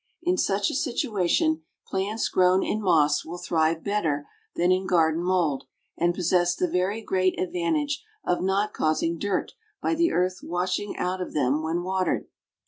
In 0.23 0.35
such 0.35 0.71
a 0.71 0.73
situation 0.73 1.61
plants 1.85 2.27
grown 2.27 2.63
in 2.63 2.81
moss 2.81 3.23
will 3.23 3.37
thrive 3.37 3.83
better 3.83 4.25
than 4.55 4.71
in 4.71 4.87
garden 4.87 5.21
mould, 5.21 5.65
and 5.95 6.15
possess 6.15 6.55
the 6.55 6.67
very 6.67 7.03
great 7.03 7.39
advantage 7.39 8.03
of 8.25 8.41
not 8.41 8.73
causing 8.73 9.19
dirt 9.19 9.51
by 9.79 9.93
the 9.93 10.11
earth 10.11 10.39
washing 10.41 10.97
out 10.97 11.21
of 11.21 11.35
them 11.35 11.61
when 11.61 11.83
watered. 11.83 12.25